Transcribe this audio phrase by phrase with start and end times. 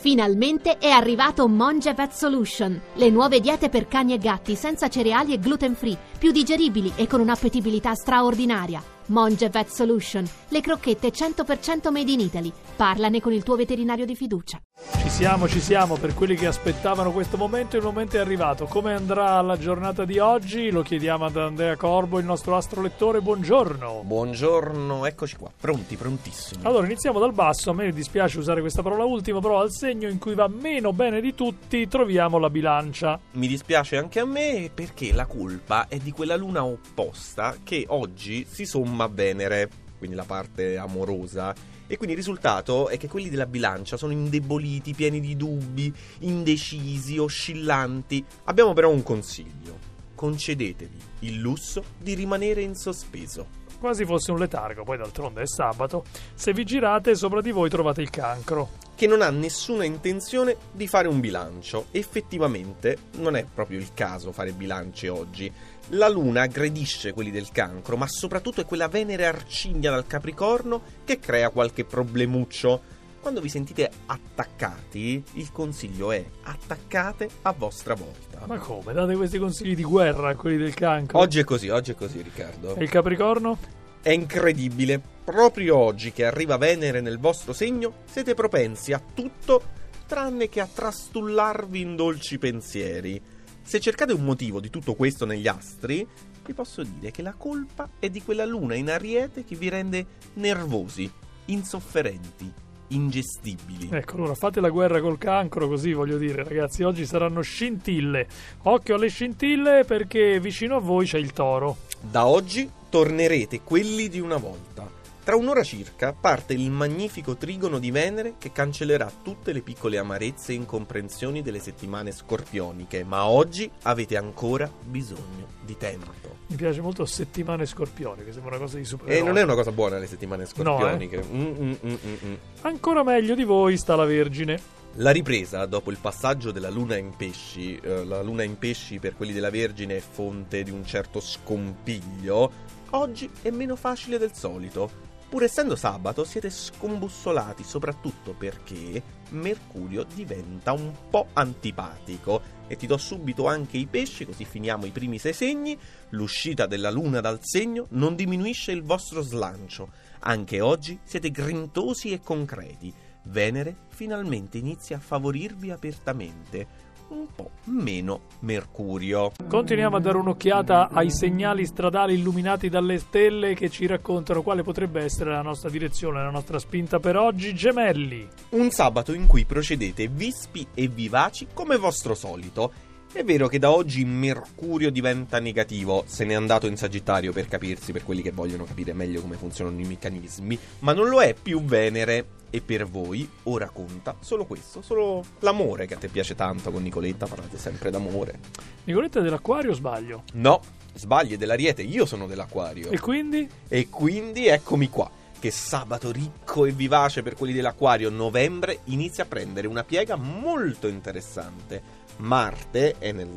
[0.00, 5.32] Finalmente è arrivato Monge Vet Solution, le nuove diete per cani e gatti senza cereali
[5.32, 8.97] e gluten free, più digeribili e con un'appetibilità straordinaria.
[9.08, 12.52] Monge Vet Solution, le crocchette 100% made in Italy.
[12.76, 14.60] Parlane con il tuo veterinario di fiducia.
[15.00, 18.66] Ci siamo, ci siamo, per quelli che aspettavano questo momento, il momento è arrivato.
[18.66, 20.70] Come andrà la giornata di oggi?
[20.70, 23.20] Lo chiediamo ad Andrea Corbo, il nostro astrolettore.
[23.20, 24.02] Buongiorno.
[24.04, 26.64] Buongiorno, eccoci qua, pronti, prontissimi.
[26.64, 27.70] Allora, iniziamo dal basso.
[27.70, 31.20] A me dispiace usare questa parola ultima, però al segno in cui va meno bene
[31.20, 33.18] di tutti troviamo la bilancia.
[33.32, 38.46] Mi dispiace anche a me perché la colpa è di quella luna opposta che oggi
[38.48, 41.54] si somma a Venere, quindi la parte amorosa.
[41.86, 47.16] E quindi il risultato è che quelli della bilancia sono indeboliti, pieni di dubbi, indecisi,
[47.16, 48.24] oscillanti.
[48.44, 49.78] Abbiamo però un consiglio.
[50.14, 53.46] Concedetevi il lusso di rimanere in sospeso.
[53.78, 56.04] Quasi fosse un letargo, poi d'altronde è sabato.
[56.34, 58.87] Se vi girate, sopra di voi trovate il cancro.
[58.98, 61.86] Che non ha nessuna intenzione di fare un bilancio.
[61.92, 65.52] Effettivamente non è proprio il caso fare bilance oggi.
[65.90, 71.20] La luna aggredisce quelli del cancro, ma soprattutto è quella Venere arcigna dal Capricorno che
[71.20, 72.80] crea qualche problemuccio.
[73.20, 78.46] Quando vi sentite attaccati, il consiglio è attaccate a vostra volta.
[78.46, 78.92] Ma come?
[78.92, 81.20] Date questi consigli di guerra a quelli del cancro?
[81.20, 82.74] Oggi è così, oggi è così, Riccardo.
[82.74, 83.58] E il Capricorno?
[84.02, 85.17] È incredibile.
[85.28, 89.62] Proprio oggi che arriva Venere nel vostro segno, siete propensi a tutto
[90.06, 93.20] tranne che a trastullarvi in dolci pensieri.
[93.60, 96.08] Se cercate un motivo di tutto questo negli astri,
[96.46, 100.06] vi posso dire che la colpa è di quella luna in ariete che vi rende
[100.32, 101.12] nervosi,
[101.44, 102.50] insofferenti,
[102.88, 103.90] ingestibili.
[103.92, 108.26] Ecco, allora fate la guerra col cancro, così voglio dire, ragazzi, oggi saranno scintille.
[108.62, 111.76] Occhio alle scintille perché vicino a voi c'è il toro.
[112.00, 114.97] Da oggi tornerete quelli di una volta.
[115.28, 120.52] Tra un'ora circa parte il magnifico trigono di Venere che cancellerà tutte le piccole amarezze
[120.52, 126.36] e incomprensioni delle settimane scorpioniche, ma oggi avete ancora bisogno di tempo.
[126.46, 129.14] Mi piace molto settimane scorpioni, che sembra una cosa di super.
[129.14, 131.16] E non è una cosa buona le settimane scorpioniche.
[131.16, 131.26] No, eh?
[131.26, 131.94] mm, mm,
[132.24, 134.58] mm, Ancora meglio di voi sta la Vergine.
[134.94, 139.14] La ripresa dopo il passaggio della luna in pesci, eh, la luna in pesci per
[139.14, 142.50] quelli della Vergine è fonte di un certo scompiglio,
[142.92, 145.07] oggi è meno facile del solito.
[145.28, 152.96] Pur essendo sabato siete scombussolati soprattutto perché Mercurio diventa un po' antipatico e ti do
[152.96, 155.78] subito anche i pesci così finiamo i primi sei segni.
[156.10, 159.90] L'uscita della luna dal segno non diminuisce il vostro slancio.
[160.20, 162.90] Anche oggi siete grintosi e concreti.
[163.24, 169.32] Venere finalmente inizia a favorirvi apertamente un po' meno Mercurio.
[169.48, 175.02] Continuiamo a dare un'occhiata ai segnali stradali illuminati dalle stelle che ci raccontano quale potrebbe
[175.02, 177.54] essere la nostra direzione, la nostra spinta per oggi.
[177.54, 178.28] Gemelli.
[178.50, 182.87] Un sabato in cui procedete vispi e vivaci come vostro solito.
[183.10, 187.90] È vero che da oggi Mercurio diventa negativo, se n'è andato in Sagittario per capirsi,
[187.90, 191.64] per quelli che vogliono capire meglio come funzionano i meccanismi, ma non lo è più
[191.64, 192.36] Venere.
[192.50, 196.82] E per voi ora conta solo questo, solo l'amore che a te piace tanto con
[196.82, 198.38] Nicoletta, parlate sempre d'amore.
[198.84, 200.24] Nicoletta è dell'acquario o sbaglio?
[200.34, 200.60] No,
[200.94, 202.90] sbagli, è dell'ariete, io sono dell'acquario.
[202.90, 203.48] E quindi?
[203.68, 209.26] E quindi eccomi qua, che sabato ricco e vivace per quelli dell'acquario, novembre, inizia a
[209.26, 212.06] prendere una piega molto interessante.
[212.18, 213.28] Marte è nel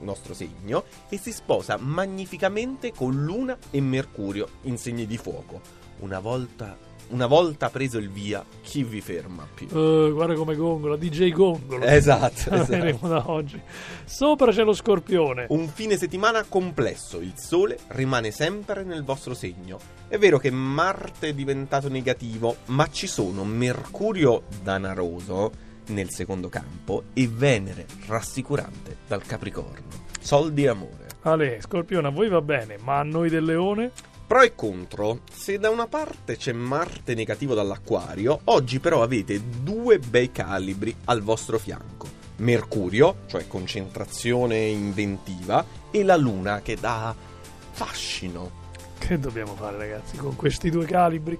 [0.00, 5.60] nostro segno e si sposa magnificamente con Luna e Mercurio in segni di fuoco.
[6.00, 6.76] Una volta
[7.12, 9.66] una volta preso il via, chi vi ferma più?
[9.66, 11.84] Uh, guarda come gongola, DJ Gongolo.
[11.84, 13.06] Esatto, esatto.
[13.06, 13.60] da oggi.
[14.04, 15.46] Sopra c'è lo scorpione.
[15.50, 19.78] Un fine settimana complesso, il sole rimane sempre nel vostro segno.
[20.08, 27.04] È vero che Marte è diventato negativo, ma ci sono Mercurio danaroso nel secondo campo
[27.12, 29.88] e Venere rassicurante dal Capricorno.
[30.20, 31.06] Soldi e amore.
[31.22, 33.90] Ale, Scorpione, a voi va bene, ma a noi del Leone?
[34.26, 35.20] Pro e contro.
[35.30, 41.20] Se da una parte c'è Marte negativo dall'Acquario, oggi però avete due bei calibri al
[41.20, 42.08] vostro fianco.
[42.36, 47.14] Mercurio, cioè concentrazione inventiva, e la Luna che dà
[47.72, 48.61] fascino.
[49.04, 51.36] Che dobbiamo fare ragazzi con questi due calibri?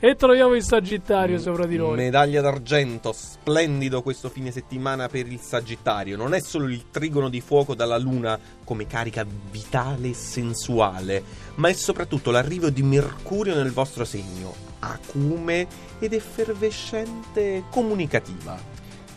[0.00, 1.94] E troviamo il Sagittario sopra di noi.
[1.94, 6.16] Medaglia d'argento, splendido questo fine settimana per il Sagittario.
[6.16, 11.22] Non è solo il trigono di fuoco dalla Luna come carica vitale e sensuale,
[11.54, 15.68] ma è soprattutto l'arrivo di Mercurio nel vostro segno, acume
[16.00, 18.58] ed effervescente comunicativa.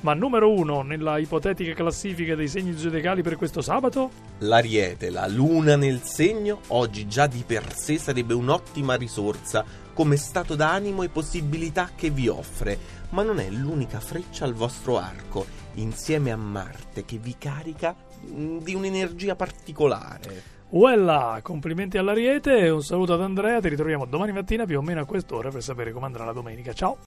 [0.00, 4.10] Ma numero uno nella ipotetica classifica dei segni zodiacali per questo sabato?
[4.38, 10.54] L'Ariete, la Luna nel segno, oggi già di per sé sarebbe un'ottima risorsa come stato
[10.54, 12.78] d'animo e possibilità che vi offre,
[13.10, 18.58] ma non è l'unica freccia al vostro arco, insieme a Marte che vi carica mm,
[18.58, 20.56] di un'energia particolare.
[20.70, 25.00] Uella, complimenti all'Ariete e un saluto ad Andrea, ti ritroviamo domani mattina più o meno
[25.00, 26.72] a quest'ora per sapere come andrà la domenica.
[26.72, 26.96] Ciao!